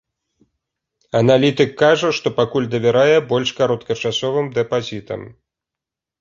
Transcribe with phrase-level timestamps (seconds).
[1.19, 5.21] Аналітык кажа, што пакуль давярае больш кароткачасовым дэпазітам.